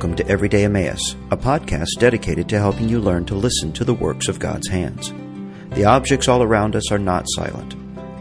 Welcome 0.00 0.16
to 0.16 0.28
Everyday 0.28 0.64
Emmaus, 0.64 1.14
a 1.30 1.36
podcast 1.36 1.98
dedicated 1.98 2.48
to 2.48 2.58
helping 2.58 2.88
you 2.88 3.00
learn 3.00 3.26
to 3.26 3.34
listen 3.34 3.70
to 3.74 3.84
the 3.84 3.92
works 3.92 4.28
of 4.28 4.38
God's 4.38 4.66
hands. 4.66 5.12
The 5.74 5.84
objects 5.84 6.26
all 6.26 6.42
around 6.42 6.74
us 6.74 6.90
are 6.90 6.98
not 6.98 7.26
silent. 7.28 7.74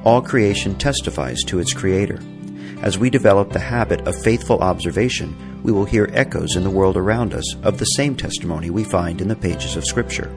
All 0.04 0.22
creation 0.22 0.76
testifies 0.76 1.42
to 1.44 1.60
its 1.60 1.72
Creator. 1.72 2.20
As 2.82 2.98
we 2.98 3.10
develop 3.10 3.54
the 3.54 3.60
habit 3.60 4.06
of 4.06 4.22
faithful 4.22 4.60
observation, 4.60 5.62
we 5.64 5.72
will 5.72 5.86
hear 5.86 6.10
echoes 6.12 6.58
in 6.58 6.66
the 6.66 6.70
world 6.70 6.98
around 6.98 7.34
us 7.34 7.56
of 7.64 7.80
the 7.80 7.86
same 7.86 8.14
testimony 8.14 8.70
we 8.70 8.84
find 8.84 9.22
in 9.22 9.30
the 9.30 9.36
pages 9.38 9.78
of 9.78 9.86
Scripture. 9.86 10.30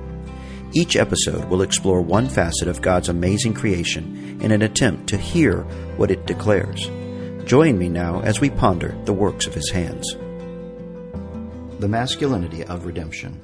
Each 0.74 0.95
episode 0.95 1.46
will 1.46 1.63
explore 1.63 2.02
one 2.02 2.29
facet 2.29 2.68
of 2.68 2.82
God's 2.82 3.08
amazing 3.08 3.54
creation 3.54 4.38
in 4.40 4.52
an 4.52 4.63
attempt 4.63 5.08
to 5.08 5.16
hear 5.16 5.63
what 5.96 6.13
it 6.13 6.24
declares. 6.24 6.88
Join 7.46 7.79
me 7.79 7.88
now 7.88 8.21
as 8.21 8.40
we 8.40 8.49
ponder 8.49 8.96
the 9.07 9.13
works 9.13 9.49
of 9.49 9.54
His 9.54 9.71
hands. 9.71 10.14
The 11.82 11.89
masculinity 11.89 12.63
of 12.63 12.86
redemption. 12.86 13.41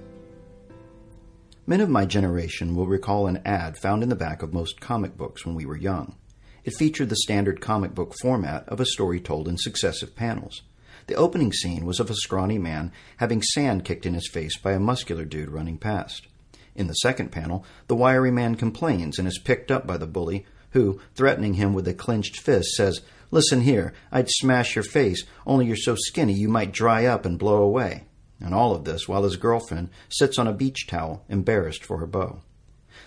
Men 1.67 1.81
of 1.81 1.89
my 1.91 2.07
generation 2.07 2.77
will 2.77 2.87
recall 2.87 3.27
an 3.27 3.43
ad 3.45 3.77
found 3.77 4.05
in 4.05 4.11
the 4.11 4.15
back 4.15 4.45
of 4.45 4.53
most 4.53 4.81
comic 4.81 5.17
books 5.17 5.45
when 5.45 5.57
we 5.57 5.67
were 5.67 5.77
young. 5.77 6.15
It 6.63 6.77
featured 6.77 7.09
the 7.09 7.17
standard 7.17 7.61
comic 7.61 7.97
book 7.97 8.15
format 8.23 8.69
of 8.69 8.79
a 8.79 8.87
story 8.87 9.19
told 9.19 9.49
in 9.49 9.59
successive 9.59 10.15
panels. 10.15 10.63
The 11.09 11.17
opening 11.17 11.53
scene 11.53 11.85
was 11.85 11.99
of 11.99 12.11
a 12.11 12.15
scrawny 12.15 12.59
man 12.59 12.93
having 13.17 13.43
sand 13.43 13.85
kicked 13.85 14.07
in 14.07 14.15
his 14.15 14.31
face 14.33 14.57
by 14.57 14.71
a 14.71 14.79
muscular 14.79 15.25
dude 15.25 15.51
running 15.51 15.77
past. 15.77 16.29
In 16.77 16.87
the 16.87 16.95
second 16.95 17.33
panel, 17.33 17.65
the 17.89 17.97
wiry 17.97 18.31
man 18.31 18.55
complains 18.55 19.19
and 19.19 19.27
is 19.27 19.41
picked 19.45 19.73
up 19.73 19.85
by 19.85 19.97
the 19.97 20.07
bully, 20.07 20.47
who, 20.71 21.01
threatening 21.17 21.55
him 21.55 21.75
with 21.75 21.89
a 21.89 21.93
clenched 21.93 22.39
fist, 22.39 22.77
says, 22.77 23.01
Listen 23.33 23.63
here, 23.63 23.95
I'd 24.13 24.31
smash 24.31 24.77
your 24.77 24.85
face, 24.85 25.25
only 25.45 25.67
you're 25.67 25.75
so 25.75 25.97
skinny 25.97 26.35
you 26.35 26.49
might 26.49 26.71
dry 26.71 27.05
up 27.05 27.27
and 27.27 27.37
blow 27.37 27.63
away 27.63 28.05
and 28.41 28.55
all 28.55 28.75
of 28.75 28.85
this 28.85 29.09
while 29.09 29.25
his 29.25 29.37
girlfriend 29.37 29.91
sits 30.09 30.39
on 30.39 30.47
a 30.47 30.53
beach 30.53 30.87
towel, 30.87 31.25
embarrassed 31.29 31.85
for 31.85 31.99
her 31.99 32.07
beau. 32.07 32.41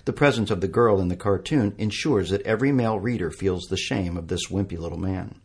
The 0.06 0.14
presence 0.14 0.50
of 0.50 0.62
the 0.62 0.68
girl 0.68 1.00
in 1.00 1.10
the 1.10 1.16
cartoon 1.16 1.76
ensures 1.78 2.30
that 2.30 2.42
every 2.42 2.72
male 2.72 3.00
reader 3.00 3.30
feels 3.30 3.66
the 3.66 3.78
shame 3.78 4.18
of 4.18 4.28
this 4.28 4.48
wimpy 4.48 4.78
little 4.78 4.98
man. 4.98 5.36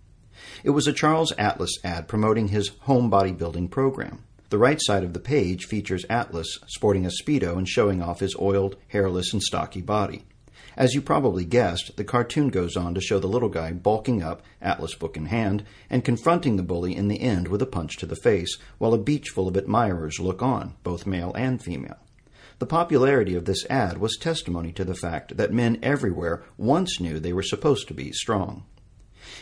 It 0.65 0.70
was 0.70 0.87
a 0.87 0.93
Charles 0.93 1.33
Atlas 1.39 1.78
ad 1.84 2.09
promoting 2.09 2.48
his 2.48 2.69
home 2.81 3.11
bodybuilding 3.11 3.70
program. 3.70 4.25
The 4.48 4.59
right 4.59 4.78
side 4.81 5.03
of 5.03 5.12
the 5.12 5.20
page 5.20 5.65
features 5.65 6.05
Atlas 6.09 6.59
sporting 6.69 7.05
a 7.05 7.11
Speedo 7.11 7.59
and 7.59 7.69
showing 7.69 8.00
off 8.00 8.21
his 8.21 8.37
oiled, 8.41 8.77
hairless, 8.89 9.33
and 9.33 9.43
stocky 9.43 9.81
body. 9.81 10.25
As 10.77 10.92
you 10.92 11.00
probably 11.00 11.46
guessed, 11.46 11.96
the 11.96 12.05
cartoon 12.05 12.50
goes 12.50 12.77
on 12.77 12.94
to 12.94 13.00
show 13.00 13.19
the 13.19 13.27
little 13.27 13.48
guy 13.48 13.72
bulking 13.72 14.22
up, 14.22 14.42
Atlas 14.60 14.94
book 14.94 15.16
in 15.16 15.27
hand, 15.27 15.64
and 15.88 16.05
confronting 16.05 16.56
the 16.56 16.62
bully 16.62 16.94
in 16.94 17.08
the 17.08 17.22
end 17.22 17.48
with 17.48 17.62
a 17.62 17.66
punch 17.66 17.96
to 17.96 18.06
the 18.06 18.14
face, 18.14 18.58
while 18.77 18.92
a 18.92 18.98
beach 18.98 19.30
full 19.30 19.48
of 19.48 19.56
admirers 19.56 20.20
look 20.20 20.42
on, 20.42 20.74
both 20.82 21.06
male 21.06 21.32
and 21.34 21.62
female. 21.62 21.97
The 22.58 22.66
popularity 22.66 23.34
of 23.34 23.47
this 23.47 23.64
ad 23.70 23.97
was 23.97 24.19
testimony 24.19 24.70
to 24.72 24.84
the 24.84 24.94
fact 24.94 25.38
that 25.38 25.50
men 25.50 25.78
everywhere 25.82 26.44
once 26.58 27.00
knew 27.00 27.19
they 27.19 27.32
were 27.32 27.42
supposed 27.42 27.88
to 27.88 27.94
be 27.94 28.12
strong. 28.12 28.64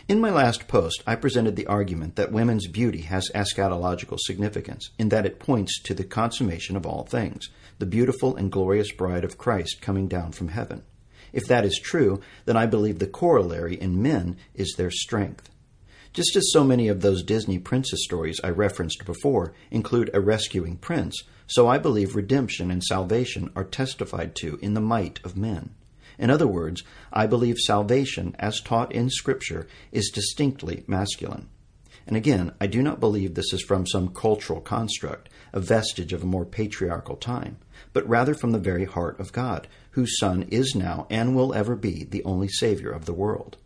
In 0.07 0.21
my 0.21 0.31
last 0.31 0.69
post, 0.69 1.03
I 1.05 1.17
presented 1.17 1.57
the 1.57 1.67
argument 1.67 2.15
that 2.15 2.31
women's 2.31 2.69
beauty 2.69 3.03
has 3.03 3.31
eschatological 3.35 4.21
significance, 4.21 4.91
in 5.01 5.09
that 5.09 5.27
it 5.27 5.41
points 5.41 5.83
to 5.83 5.95
the 5.95 6.05
consummation 6.05 6.77
of 6.77 6.87
all 6.87 7.03
things, 7.03 7.49
the 7.81 7.87
beautiful 7.87 8.37
and 8.37 8.53
glorious 8.53 8.93
bride 8.93 9.25
of 9.25 9.37
Christ 9.37 9.83
coming 9.83 10.07
down 10.07 10.31
from 10.31 10.49
heaven. 10.49 10.85
If 11.35 11.47
that 11.49 11.67
is 11.67 11.79
true, 11.83 12.21
then 12.47 12.57
I 12.57 12.65
believe 12.65 13.01
the 13.01 13.07
corollary 13.07 13.75
in 13.75 14.01
men 14.01 14.37
is 14.55 14.73
their 14.77 14.91
strength. 14.91 15.51
Just 16.13 16.37
as 16.37 16.53
so 16.53 16.63
many 16.63 16.87
of 16.87 17.01
those 17.01 17.25
Disney 17.25 17.59
princess 17.59 18.05
stories 18.05 18.41
I 18.45 18.51
referenced 18.51 19.05
before 19.05 19.53
include 19.73 20.11
a 20.15 20.21
rescuing 20.21 20.77
prince, 20.77 21.21
so 21.49 21.67
I 21.67 21.77
believe 21.79 22.15
redemption 22.15 22.71
and 22.71 22.85
salvation 22.85 23.51
are 23.57 23.65
testified 23.65 24.37
to 24.37 24.61
in 24.63 24.75
the 24.75 24.81
might 24.81 25.19
of 25.25 25.37
men. 25.37 25.75
In 26.17 26.31
other 26.31 26.47
words, 26.47 26.85
I 27.13 27.27
believe 27.27 27.59
salvation, 27.59 28.37
as 28.39 28.61
taught 28.61 28.93
in 28.93 29.11
Scripture, 29.11 29.67
is 29.91 30.13
distinctly 30.15 30.85
masculine. 30.87 31.49
And 32.07 32.17
again, 32.17 32.53
I 32.61 32.67
do 32.67 32.83
not 32.83 33.01
believe 33.01 33.35
this 33.35 33.53
is 33.53 33.63
from 33.63 33.87
some 33.87 34.09
cultural 34.09 34.61
construct, 34.61 35.29
a 35.53 35.61
vestige 35.61 36.13
of 36.13 36.23
a 36.23 36.27
more 36.27 36.45
patriarchal 36.45 37.17
time, 37.17 37.57
but 37.93 38.09
rather 38.09 38.35
from 38.35 38.53
the 38.53 38.59
very 38.59 38.85
heart 38.85 39.19
of 39.19 39.33
God, 39.33 39.67
whose 39.93 40.19
Son 40.19 40.43
is 40.51 40.75
now 40.75 41.07
and 41.09 41.35
will 41.35 41.55
ever 41.55 41.77
be 41.77 42.05
the 42.05 42.23
only 42.25 42.49
Savior 42.49 42.91
of 42.91 43.07
the 43.07 43.15
world. 43.15 43.57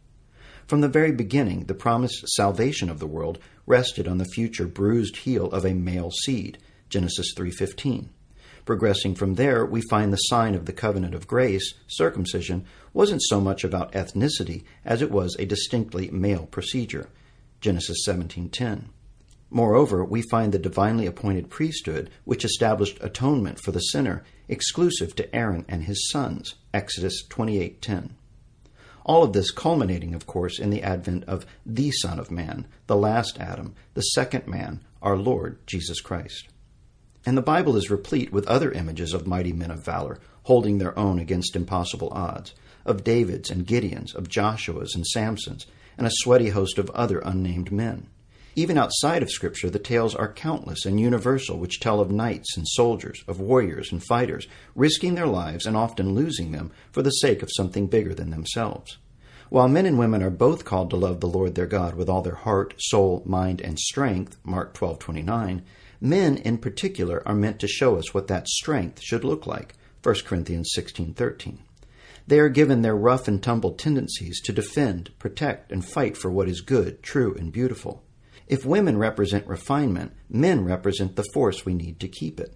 From 0.69 0.82
the 0.82 0.88
very 0.88 1.12
beginning, 1.12 1.65
the 1.65 1.75
promised 1.75 2.28
salvation 2.28 2.91
of 2.91 2.99
the 2.99 3.06
world 3.06 3.38
rested 3.66 4.06
on 4.06 4.19
the 4.19 4.26
future 4.34 4.66
bruised 4.66 5.16
heel 5.16 5.47
of 5.47 5.65
a 5.65 5.75
male 5.75 6.10
seed, 6.10 6.59
Genesis 6.91 7.32
3:15. 7.34 8.10
Progressing 8.66 9.15
from 9.15 9.37
there, 9.37 9.65
we 9.65 9.81
find 9.81 10.12
the 10.12 10.19
sign 10.19 10.55
of 10.55 10.66
the 10.66 10.75
covenant 10.75 11.15
of 11.15 11.26
grace, 11.26 11.72
circumcision, 11.87 12.66
wasn't 12.93 13.22
so 13.22 13.41
much 13.41 13.65
about 13.65 13.93
ethnicity 13.93 14.62
as 14.84 15.00
it 15.00 15.10
was 15.10 15.34
a 15.38 15.47
distinctly 15.47 16.10
male 16.10 16.44
procedure, 16.44 17.09
Genesis 17.60 18.04
17:10. 18.06 18.91
Moreover, 19.50 20.04
we 20.04 20.22
find 20.22 20.52
the 20.52 20.58
divinely 20.58 21.06
appointed 21.06 21.50
priesthood, 21.50 22.10
which 22.24 22.44
established 22.44 22.98
atonement 23.00 23.58
for 23.58 23.72
the 23.72 23.80
sinner, 23.80 24.22
exclusive 24.48 25.16
to 25.16 25.34
Aaron 25.34 25.64
and 25.69 25.84
his 25.84 26.08
sons, 26.10 26.54
Exodus 26.72 27.24
28:10. 27.28 28.10
All 29.04 29.24
of 29.24 29.32
this 29.32 29.50
culminating, 29.50 30.14
of 30.14 30.26
course, 30.26 30.58
in 30.58 30.70
the 30.70 30.82
advent 30.82 31.24
of 31.24 31.46
the 31.64 31.91
Son 31.91 32.20
of 32.20 32.30
Man, 32.30 32.66
the 32.86 32.96
last 32.96 33.38
Adam, 33.38 33.75
the 33.94 34.02
second 34.02 34.46
man, 34.46 34.80
our 35.00 35.16
Lord 35.16 35.58
Jesus 35.66 36.00
Christ. 36.00 36.48
And 37.25 37.36
the 37.36 37.42
Bible 37.42 37.76
is 37.76 37.90
replete 37.90 38.32
with 38.32 38.46
other 38.46 38.70
images 38.70 39.14
of 39.14 39.26
mighty 39.26 39.52
men 39.52 39.70
of 39.70 39.84
valor, 39.84 40.20
holding 40.44 40.78
their 40.78 40.96
own 40.98 41.19
against 41.19 41.56
impossible 41.56 42.10
odds, 42.12 42.54
of 42.84 43.02
Davids 43.02 43.50
and 43.50 43.66
Gideons, 43.66 44.14
of 44.14 44.28
Joshuas 44.28 44.94
and 44.94 45.04
Samsons, 45.06 45.66
and 45.98 46.06
a 46.06 46.10
sweaty 46.10 46.48
host 46.48 46.78
of 46.78 46.88
other 46.91 47.19
unnamed 47.19 47.70
men. 47.70 48.06
Even 48.56 48.78
outside 48.78 49.22
of 49.22 49.31
Scripture, 49.31 49.69
the 49.69 49.78
tales 49.78 50.14
are 50.14 50.32
countless 50.32 50.84
and 50.86 50.98
universal, 50.98 51.59
which 51.59 51.78
tell 51.78 52.00
of 52.00 52.10
knights 52.10 52.56
and 52.56 52.66
soldiers, 52.66 53.22
of 53.28 53.38
warriors 53.38 53.92
and 53.92 54.03
fighters, 54.03 54.48
risking 54.75 55.14
their 55.14 55.26
lives 55.26 55.66
and 55.66 55.76
often 55.76 56.14
losing 56.14 56.53
them 56.53 56.72
for 56.91 57.03
the 57.03 57.10
sake 57.10 57.42
of 57.42 57.50
something 57.53 57.87
bigger 57.87 58.14
than 58.14 58.31
themselves. 58.31 58.97
While 59.48 59.69
men 59.69 59.87
and 59.87 59.98
women 59.98 60.22
are 60.22 60.31
both 60.31 60.64
called 60.64 60.91
to 60.91 60.97
love 60.97 61.20
the 61.20 61.28
Lord 61.28 61.54
their 61.54 61.66
God 61.66 61.94
with 61.94 62.08
all 62.08 62.22
their 62.22 62.34
heart, 62.34 62.75
soul, 62.78 63.22
mind, 63.25 63.60
and 63.60 63.78
strength, 63.78 64.37
Mark 64.44 64.75
12:29, 64.75 65.62
men 66.00 66.37
in 66.38 66.58
particular 66.58 67.22
are 67.26 67.34
meant 67.34 67.58
to 67.60 67.69
show 67.69 67.97
us 67.97 68.12
what 68.12 68.26
that 68.26 68.48
strength 68.48 69.00
should 69.03 69.25
look 69.25 69.47
like, 69.47 69.75
1 70.03 70.25
Corinthians 70.25 70.72
16:13. 70.75 71.58
They 72.28 72.40
are 72.40 72.50
given 72.50 72.82
their 72.82 72.94
rough 72.94 73.26
and 73.26 73.42
tumble 73.42 73.72
tendencies 73.72 74.42
to 74.42 74.52
defend, 74.52 75.18
protect, 75.18 75.72
and 75.72 75.82
fight 75.82 76.14
for 76.14 76.30
what 76.30 76.46
is 76.46 76.60
good, 76.60 77.02
true, 77.02 77.34
and 77.34 77.50
beautiful. 77.50 78.04
If 78.46 78.66
women 78.66 78.98
represent 78.98 79.46
refinement, 79.46 80.12
men 80.28 80.62
represent 80.62 81.16
the 81.16 81.24
force 81.32 81.64
we 81.64 81.72
need 81.72 81.98
to 82.00 82.08
keep 82.08 82.38
it. 82.38 82.54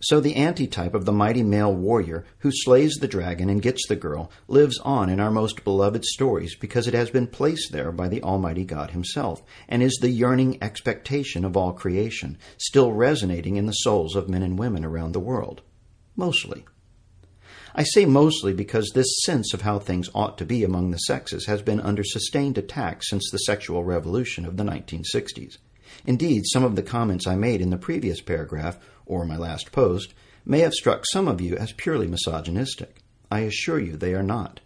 So 0.00 0.18
the 0.18 0.34
antitype 0.34 0.92
of 0.92 1.04
the 1.04 1.12
mighty 1.12 1.44
male 1.44 1.72
warrior 1.72 2.24
who 2.38 2.50
slays 2.52 2.94
the 2.94 3.06
dragon 3.06 3.48
and 3.48 3.62
gets 3.62 3.86
the 3.86 3.94
girl 3.94 4.32
lives 4.48 4.80
on 4.80 5.08
in 5.08 5.20
our 5.20 5.30
most 5.30 5.62
beloved 5.62 6.04
stories 6.04 6.56
because 6.56 6.88
it 6.88 6.94
has 6.94 7.10
been 7.10 7.28
placed 7.28 7.70
there 7.70 7.92
by 7.92 8.08
the 8.08 8.24
Almighty 8.24 8.64
God 8.64 8.90
Himself 8.90 9.40
and 9.68 9.84
is 9.84 9.98
the 10.00 10.10
yearning 10.10 10.60
expectation 10.60 11.44
of 11.44 11.56
all 11.56 11.72
creation, 11.72 12.38
still 12.58 12.92
resonating 12.92 13.54
in 13.54 13.66
the 13.66 13.72
souls 13.72 14.16
of 14.16 14.28
men 14.28 14.42
and 14.42 14.58
women 14.58 14.84
around 14.84 15.12
the 15.12 15.20
world. 15.20 15.62
Mostly. 16.16 16.64
I 17.74 17.84
say 17.84 18.04
mostly 18.04 18.52
because 18.52 18.90
this 18.90 19.22
sense 19.24 19.54
of 19.54 19.62
how 19.62 19.78
things 19.78 20.10
ought 20.14 20.36
to 20.38 20.44
be 20.44 20.62
among 20.62 20.90
the 20.90 20.98
sexes 20.98 21.46
has 21.46 21.62
been 21.62 21.80
under 21.80 22.04
sustained 22.04 22.58
attack 22.58 23.02
since 23.02 23.30
the 23.30 23.38
sexual 23.38 23.82
revolution 23.82 24.44
of 24.44 24.58
the 24.58 24.64
1960s. 24.64 25.56
Indeed, 26.04 26.42
some 26.44 26.64
of 26.64 26.76
the 26.76 26.82
comments 26.82 27.26
I 27.26 27.34
made 27.34 27.62
in 27.62 27.70
the 27.70 27.78
previous 27.78 28.20
paragraph, 28.20 28.78
or 29.06 29.24
my 29.24 29.38
last 29.38 29.72
post, 29.72 30.12
may 30.44 30.58
have 30.58 30.74
struck 30.74 31.06
some 31.06 31.26
of 31.26 31.40
you 31.40 31.56
as 31.56 31.72
purely 31.72 32.06
misogynistic. 32.06 32.96
I 33.30 33.40
assure 33.40 33.80
you 33.80 33.96
they 33.96 34.12
are 34.12 34.22
not. 34.22 34.60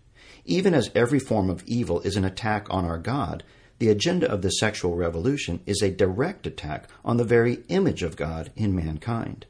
Even 0.45 0.75
as 0.75 0.91
every 0.93 1.21
form 1.21 1.49
of 1.49 1.63
evil 1.65 2.01
is 2.01 2.17
an 2.17 2.25
attack 2.25 2.67
on 2.71 2.85
our 2.85 2.99
God, 2.99 3.45
the 3.79 3.89
agenda 3.89 4.29
of 4.29 4.43
the 4.43 4.51
sexual 4.51 4.97
revolution 4.97 5.61
is 5.65 5.81
a 5.81 5.91
direct 5.91 6.45
attack 6.45 6.89
on 7.05 7.19
the 7.19 7.25
very 7.25 7.63
image 7.69 8.03
of 8.03 8.17
God 8.17 8.51
in 8.57 8.75
mankind 8.75 9.47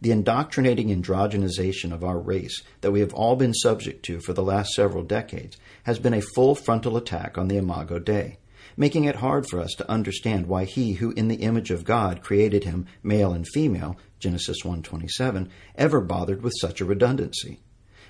the 0.00 0.10
indoctrinating 0.10 0.88
androgenization 0.88 1.92
of 1.92 2.04
our 2.04 2.18
race 2.18 2.62
that 2.80 2.90
we 2.90 3.00
have 3.00 3.14
all 3.14 3.36
been 3.36 3.54
subject 3.54 4.04
to 4.04 4.20
for 4.20 4.32
the 4.32 4.42
last 4.42 4.72
several 4.72 5.02
decades 5.02 5.56
has 5.84 5.98
been 5.98 6.14
a 6.14 6.22
full 6.34 6.54
frontal 6.54 6.96
attack 6.96 7.38
on 7.38 7.48
the 7.48 7.56
Imago 7.56 7.98
Dei, 7.98 8.38
making 8.76 9.04
it 9.04 9.16
hard 9.16 9.46
for 9.48 9.60
us 9.60 9.72
to 9.78 9.90
understand 9.90 10.46
why 10.46 10.64
he 10.64 10.94
who 10.94 11.10
in 11.12 11.28
the 11.28 11.36
image 11.36 11.70
of 11.70 11.84
God 11.84 12.22
created 12.22 12.64
him 12.64 12.86
male 13.02 13.32
and 13.32 13.46
female, 13.54 13.96
Genesis 14.18 14.62
1:27, 14.64 15.48
ever 15.76 16.00
bothered 16.00 16.42
with 16.42 16.54
such 16.60 16.80
a 16.80 16.84
redundancy. 16.84 17.60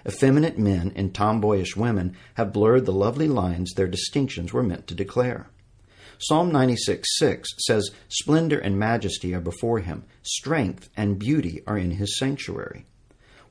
Effeminate 0.06 0.58
men 0.58 0.92
and 0.94 1.14
tomboyish 1.14 1.76
women 1.76 2.14
have 2.34 2.52
blurred 2.52 2.84
the 2.84 2.92
lovely 2.92 3.28
lines 3.28 3.72
their 3.72 3.86
distinctions 3.86 4.52
were 4.52 4.62
meant 4.62 4.86
to 4.86 4.94
declare. 4.94 5.48
Psalm 6.18 6.52
96 6.52 7.08
6 7.18 7.48
says, 7.58 7.90
Splendor 8.08 8.58
and 8.58 8.78
majesty 8.78 9.34
are 9.34 9.40
before 9.40 9.80
him, 9.80 10.04
strength 10.22 10.88
and 10.96 11.18
beauty 11.18 11.62
are 11.66 11.78
in 11.78 11.92
his 11.92 12.18
sanctuary. 12.18 12.86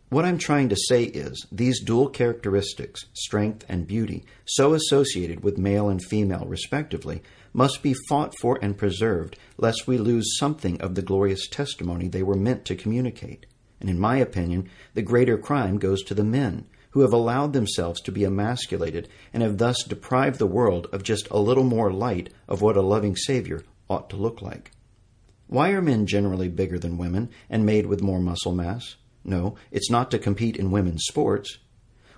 What 0.10 0.26
I'm 0.26 0.38
trying 0.38 0.70
to 0.70 0.76
say 0.76 1.06
is, 1.06 1.48
these 1.52 1.82
dual 1.82 2.08
characteristics, 2.08 3.06
strength 3.14 3.66
and 3.68 3.88
beauty, 3.88 4.26
so 4.46 4.76
associated 4.76 5.44
with 5.44 5.58
male 5.58 5.90
and 5.90 6.04
female 6.04 6.46
respectively, 6.46 7.24
must 7.52 7.82
be 7.82 7.96
fought 8.08 8.34
for 8.40 8.60
and 8.62 8.78
preserved, 8.78 9.38
lest 9.58 9.88
we 9.88 9.98
lose 9.98 10.38
something 10.38 10.80
of 10.82 10.94
the 10.94 11.02
glorious 11.02 11.48
testimony 11.48 12.08
they 12.08 12.22
were 12.22 12.36
meant 12.36 12.64
to 12.66 12.76
communicate. 12.76 13.48
And 13.80 13.90
in 13.90 14.00
my 14.00 14.18
opinion, 14.18 14.70
the 14.94 15.02
greater 15.02 15.38
crime 15.38 15.80
goes 15.80 16.04
to 16.04 16.14
the 16.14 16.24
men, 16.24 16.68
who 16.94 17.02
have 17.02 17.14
allowed 17.14 17.54
themselves 17.54 18.00
to 18.00 18.12
be 18.12 18.24
emasculated 18.24 19.10
and 19.34 19.42
have 19.42 19.58
thus 19.58 19.84
deprived 19.84 20.38
the 20.38 20.46
world 20.46 20.88
of 20.94 21.02
just 21.02 21.28
a 21.32 21.40
little 21.40 21.64
more 21.64 21.92
light 21.92 22.32
of 22.48 22.62
what 22.62 22.78
a 22.78 22.82
loving 22.82 23.16
Savior 23.16 23.64
ought 23.90 24.12
to 24.12 24.16
look 24.16 24.44
like. 24.44 24.72
Why 25.48 25.72
are 25.72 25.82
men 25.82 26.06
generally 26.06 26.50
bigger 26.50 26.78
than 26.78 27.00
women 27.00 27.30
and 27.50 27.66
made 27.66 27.88
with 27.88 28.04
more 28.04 28.20
muscle 28.20 28.54
mass? 28.54 28.96
No, 29.24 29.56
it's 29.72 29.90
not 29.90 30.12
to 30.12 30.20
compete 30.20 30.56
in 30.56 30.70
women's 30.70 31.06
sports. 31.06 31.58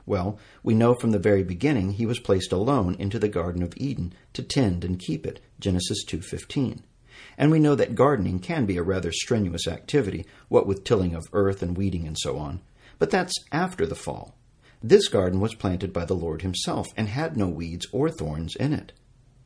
Well, 0.06 0.38
we 0.62 0.74
know 0.74 0.94
from 0.94 1.12
the 1.12 1.19
very 1.19 1.44
beginning 1.44 1.92
he 1.92 2.06
was 2.06 2.19
placed 2.19 2.51
alone 2.51 2.95
into 3.00 3.18
the 3.18 3.30
garden 3.30 3.63
of 3.63 3.74
Eden 3.78 4.13
to 4.33 4.44
tend 4.44 4.83
and 4.83 5.00
keep 5.00 5.25
it, 5.25 5.39
Genesis 5.60 6.04
2:15. 6.04 6.83
And 7.38 7.50
we 7.50 7.60
know 7.60 7.75
that 7.75 7.95
gardening 7.95 8.39
can 8.39 8.66
be 8.66 8.75
a 8.75 8.83
rather 8.83 9.13
strenuous 9.13 9.68
activity, 9.68 10.25
what 10.50 10.68
with 10.68 10.83
tilling 10.83 11.16
of 11.16 11.30
earth 11.31 11.63
and 11.63 11.78
weeding 11.78 12.06
and 12.06 12.18
so 12.19 12.38
on. 12.38 12.60
But 13.00 13.10
that's 13.10 13.33
after 13.51 13.86
the 13.86 13.95
fall. 13.95 14.36
This 14.83 15.07
garden 15.07 15.39
was 15.39 15.56
planted 15.56 15.94
by 15.94 16.06
the 16.06 16.13
Lord 16.13 16.42
Himself 16.42 16.88
and 16.98 17.07
had 17.07 17.38
no 17.38 17.48
weeds 17.48 17.88
or 17.92 18.10
thorns 18.10 18.56
in 18.56 18.74
it. 18.74 18.92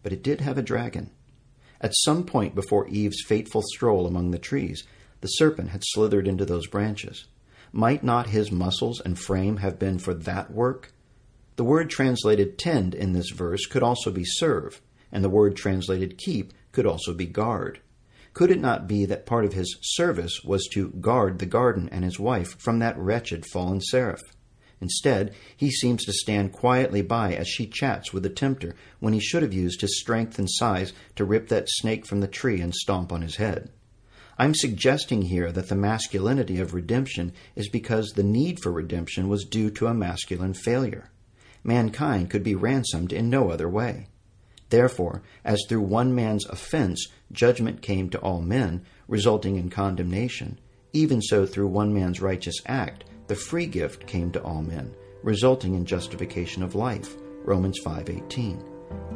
But 0.04 0.14
it 0.14 0.24
did 0.24 0.42
have 0.42 0.58
a 0.58 0.64
dragon. 0.64 1.12
At 1.82 1.96
some 1.96 2.26
point 2.26 2.56
before 2.56 2.88
Eve's 2.88 3.24
fateful 3.26 3.62
stroll 3.62 4.06
among 4.06 4.32
the 4.32 4.40
trees, 4.40 4.84
the 5.22 5.28
serpent 5.28 5.70
had 5.70 5.84
slithered 5.86 6.28
into 6.28 6.46
those 6.46 6.68
branches. 6.68 7.26
Might 7.72 8.04
not 8.04 8.28
his 8.28 8.52
muscles 8.52 9.00
and 9.00 9.18
frame 9.18 9.58
have 9.58 9.78
been 9.78 10.00
for 10.00 10.14
that 10.14 10.52
work? 10.52 10.92
The 11.56 11.64
word 11.64 11.90
translated 11.90 12.58
tend 12.58 12.96
in 12.96 13.14
this 13.14 13.30
verse 13.30 13.66
could 13.66 13.84
also 13.84 14.12
be 14.12 14.24
serve, 14.26 14.82
and 15.12 15.24
the 15.24 15.30
word 15.30 15.56
translated 15.56 16.18
keep 16.18 16.54
could 16.72 16.86
also 16.86 17.14
be 17.14 17.26
guard. 17.26 17.80
Could 18.34 18.52
it 18.52 18.62
not 18.62 18.88
be 18.88 19.06
that 19.06 19.26
part 19.26 19.46
of 19.46 19.54
his 19.54 19.78
service 19.82 20.42
was 20.44 20.68
to 20.74 20.90
guard 21.02 21.40
the 21.40 21.46
garden 21.46 21.90
and 21.92 22.04
his 22.04 22.20
wife 22.20 22.60
from 22.60 22.80
that 22.80 22.98
wretched 22.98 23.46
fallen 23.46 23.82
seraph? 23.82 24.22
Instead, 24.82 25.34
he 25.58 25.70
seems 25.70 26.06
to 26.06 26.14
stand 26.14 26.54
quietly 26.54 27.02
by 27.02 27.34
as 27.34 27.48
she 27.48 27.68
chats 27.68 28.14
with 28.14 28.24
the 28.24 28.30
tempter 28.30 28.76
when 29.00 29.14
he 29.14 29.20
should 29.20 29.44
have 29.44 29.54
used 29.54 29.82
his 29.82 30.00
strength 30.00 30.40
and 30.40 30.50
size 30.50 30.94
to 31.16 31.26
rip 31.26 31.50
that 31.50 31.68
snake 31.68 32.06
from 32.06 32.22
the 32.22 32.28
tree 32.28 32.62
and 32.62 32.74
stomp 32.74 33.12
on 33.12 33.22
his 33.22 33.36
head. 33.36 33.70
I'm 34.38 34.56
suggesting 34.56 35.24
here 35.24 35.52
that 35.52 35.68
the 35.68 35.76
masculinity 35.76 36.62
of 36.62 36.74
redemption 36.74 37.34
is 37.58 37.68
because 37.68 38.12
the 38.12 38.24
need 38.24 38.62
for 38.62 38.72
redemption 38.72 39.28
was 39.28 39.44
due 39.44 39.70
to 39.72 39.88
a 39.88 39.94
masculine 39.94 40.54
failure. 40.54 41.12
Mankind 41.62 42.30
could 42.30 42.44
be 42.44 42.56
ransomed 42.56 43.12
in 43.12 43.30
no 43.30 43.52
other 43.52 43.68
way. 43.68 44.08
Therefore, 44.70 45.24
as 45.44 45.66
through 45.68 45.82
one 45.82 46.16
man's 46.16 46.46
offense 46.46 47.06
judgment 47.34 47.82
came 47.82 48.10
to 48.12 48.20
all 48.20 48.42
men, 48.42 48.86
resulting 49.10 49.58
in 49.58 49.70
condemnation, 49.70 50.58
even 50.94 51.22
so 51.22 51.46
through 51.46 51.68
one 51.68 51.94
man's 51.94 52.22
righteous 52.22 52.56
act 52.66 53.04
the 53.30 53.36
free 53.36 53.68
gift 53.68 54.08
came 54.08 54.32
to 54.32 54.42
all 54.42 54.64
men, 54.64 54.94
resulting 55.22 55.76
in 55.76 55.86
justification 55.86 56.64
of 56.64 56.74
life. 56.74 57.16
Romans 57.46 57.80
5:18. 57.86 58.60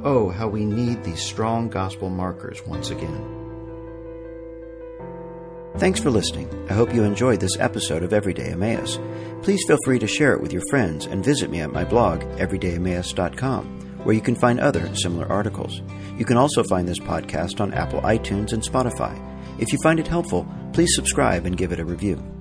Oh, 0.03 0.29
how 0.29 0.47
we 0.47 0.63
need 0.65 1.03
these 1.03 1.19
strong 1.19 1.67
gospel 1.67 2.09
markers 2.09 2.61
once 2.67 2.91
again. 2.91 3.25
Thanks 5.77 5.99
for 5.99 6.11
listening. 6.11 6.47
I 6.69 6.73
hope 6.73 6.93
you 6.93 7.03
enjoyed 7.03 7.39
this 7.39 7.57
episode 7.59 8.03
of 8.03 8.13
Everyday 8.13 8.51
Emmaus. 8.51 8.99
Please 9.41 9.63
feel 9.65 9.79
free 9.83 9.97
to 9.97 10.07
share 10.07 10.33
it 10.33 10.41
with 10.41 10.53
your 10.53 10.61
friends 10.69 11.07
and 11.07 11.25
visit 11.25 11.49
me 11.49 11.61
at 11.61 11.73
my 11.73 11.83
blog, 11.83 12.21
everydayemmaus.com, 12.37 13.65
where 14.03 14.13
you 14.13 14.21
can 14.21 14.35
find 14.35 14.59
other 14.59 14.93
similar 14.95 15.25
articles. 15.25 15.81
You 16.19 16.25
can 16.25 16.37
also 16.37 16.63
find 16.63 16.87
this 16.87 16.99
podcast 16.99 17.59
on 17.59 17.73
Apple 17.73 18.01
iTunes 18.01 18.53
and 18.53 18.61
Spotify. 18.61 19.19
If 19.59 19.73
you 19.73 19.79
find 19.81 19.99
it 19.99 20.07
helpful, 20.07 20.47
please 20.71 20.93
subscribe 20.93 21.47
and 21.47 21.57
give 21.57 21.71
it 21.71 21.79
a 21.79 21.85
review. 21.85 22.32